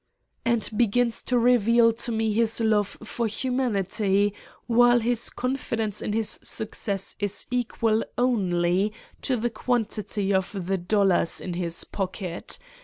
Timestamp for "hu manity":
3.27-4.33